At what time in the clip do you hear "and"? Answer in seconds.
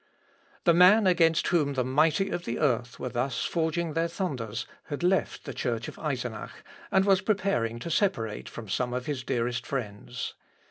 6.91-7.05